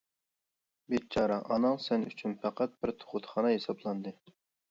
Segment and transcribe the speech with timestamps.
[0.93, 4.17] بىچارە ئاناڭ سەن ئۈچۈن پەقەت بىر تۇغۇتخانا ھېسابلاندى.